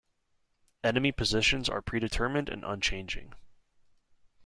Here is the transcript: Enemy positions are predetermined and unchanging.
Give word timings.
Enemy 0.83 1.11
positions 1.11 1.69
are 1.69 1.83
predetermined 1.83 2.49
and 2.49 2.63
unchanging. 2.65 3.35